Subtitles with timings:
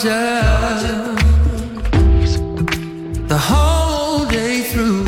[0.00, 1.16] Georgia,
[3.26, 5.04] the whole day through,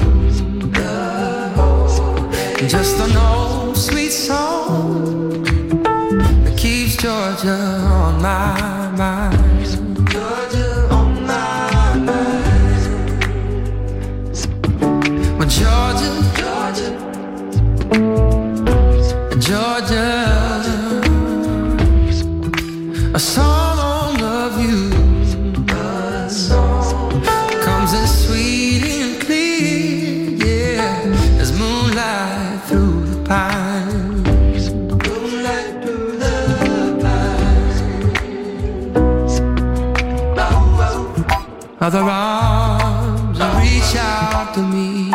[2.66, 5.44] just an old sweet song
[6.42, 10.10] that keeps Georgia on my mind.
[10.10, 12.48] Georgia on my mind.
[15.38, 16.90] Well, Georgia, Georgia,
[19.38, 20.10] Georgia.
[23.14, 23.59] A song
[41.92, 45.10] Other arms reach out to me.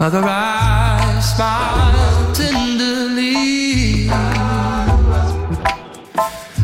[0.00, 4.08] Other eyes smile tenderly.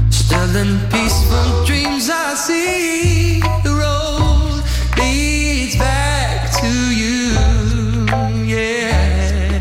[0.09, 4.65] Still in peaceful dreams, I see the road
[4.97, 7.37] leads back to you.
[8.47, 9.61] Yeah,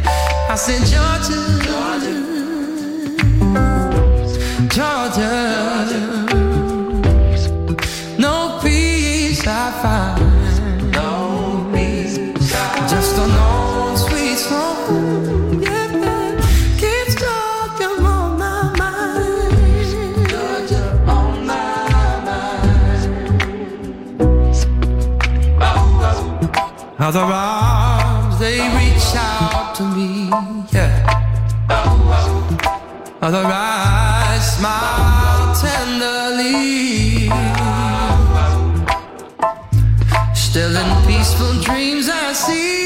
[0.50, 1.55] I said, Georgia,
[27.08, 30.28] Other arms they reach out to me.
[30.74, 31.06] Yeah.
[33.22, 37.30] Other eyes smile tenderly.
[40.34, 42.85] Still in peaceful dreams, I see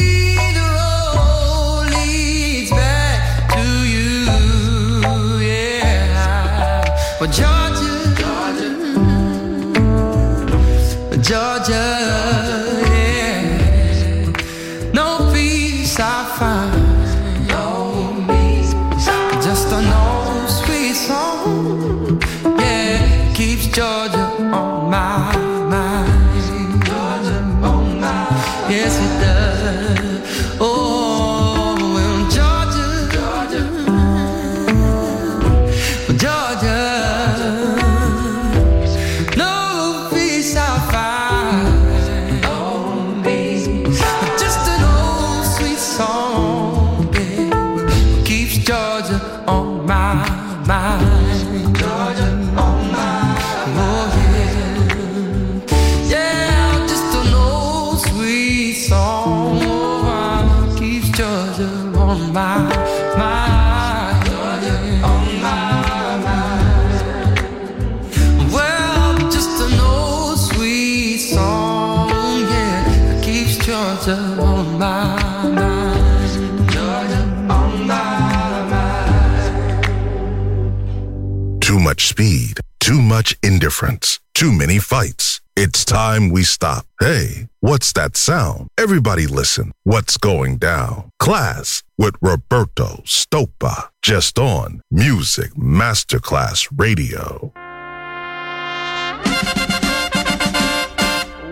[83.82, 85.42] much indifference, too many fights.
[85.56, 86.86] It's time we stop.
[87.00, 88.70] Hey, what's that sound?
[88.78, 89.72] Everybody listen.
[89.84, 91.10] What's going down?
[91.22, 93.90] Klass with Roberto Stoppa.
[94.02, 97.52] Just on Music Masterclass Radio.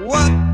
[0.05, 0.46] What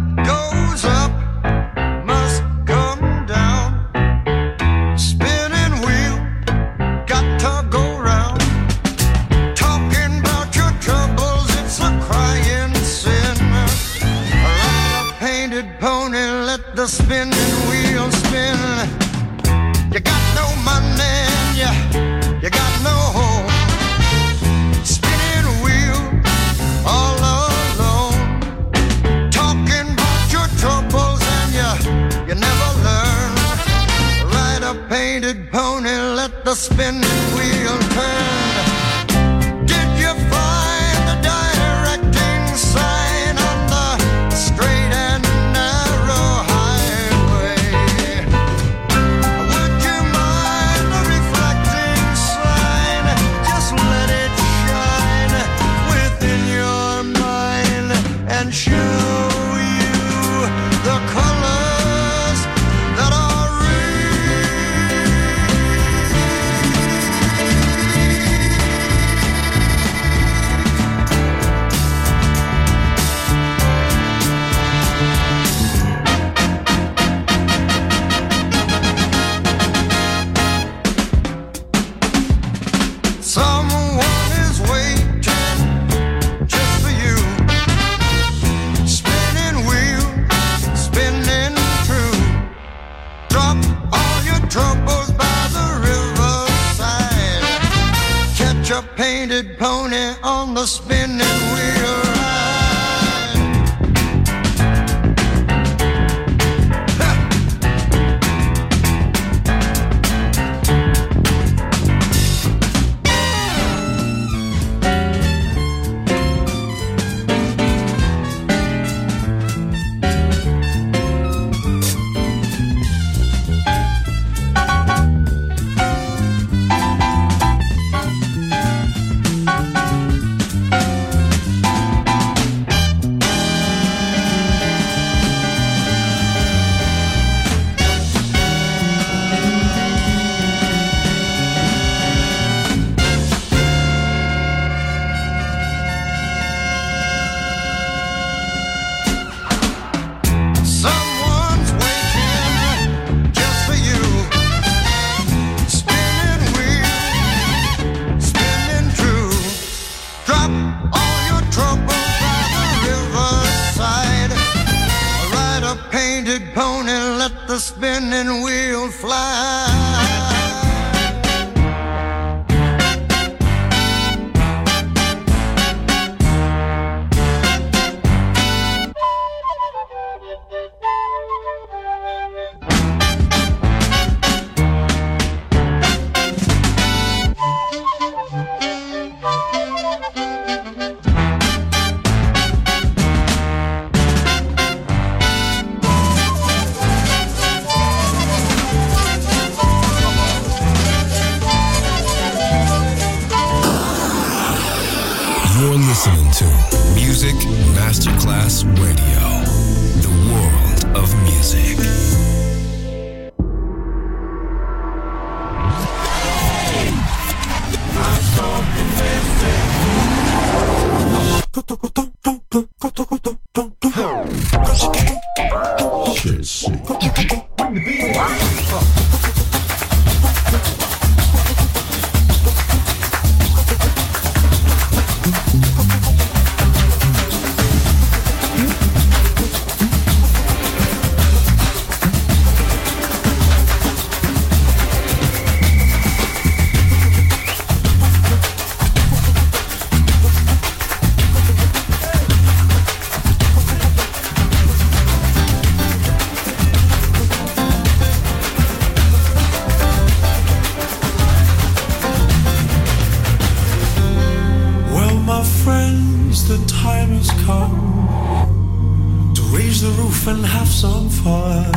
[267.45, 271.71] come to raise the roof and have some fun.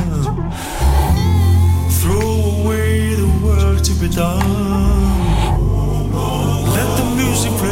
[2.01, 4.41] Throw away the work to be done.
[6.75, 7.66] Let the music.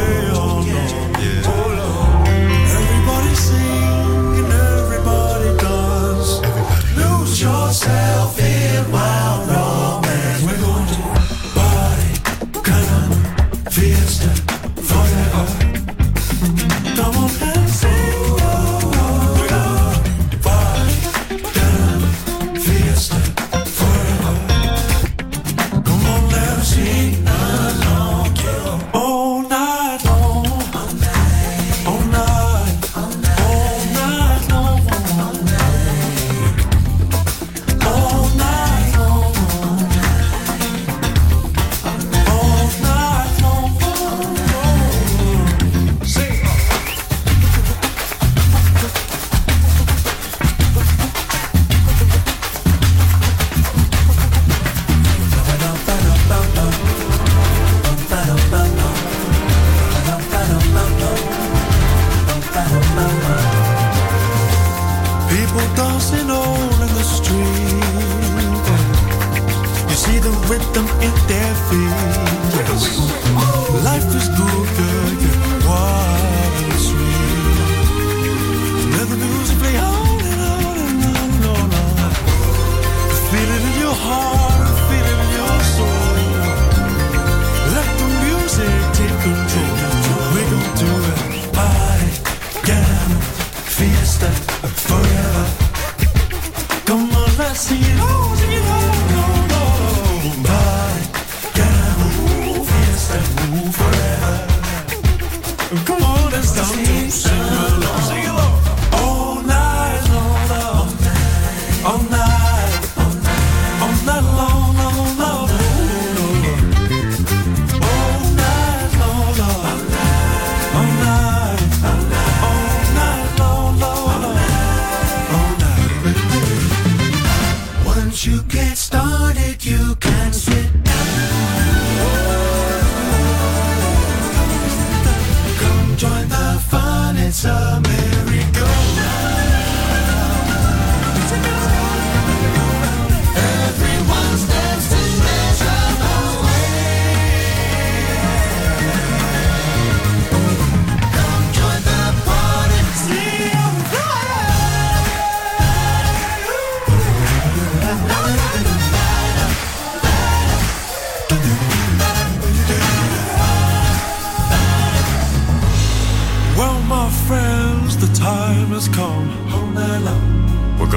[106.35, 107.44] happens, don't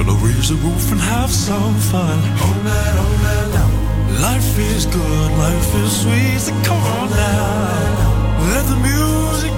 [0.05, 2.19] gonna raise the roof and have some fun.
[2.45, 3.75] All night, all night long.
[4.23, 6.39] Life is good, life is sweet.
[6.39, 8.39] So come on now.
[8.53, 9.58] Let the music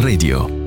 [0.00, 0.57] Radio.